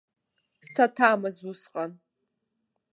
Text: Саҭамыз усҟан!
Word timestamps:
Саҭамыз 0.71 1.37
усҟан! 1.51 1.91